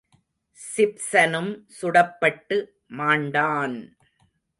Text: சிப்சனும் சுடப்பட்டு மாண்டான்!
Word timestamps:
சிப்சனும் 0.59 1.51
சுடப்பட்டு 1.77 2.57
மாண்டான்! 2.91 3.77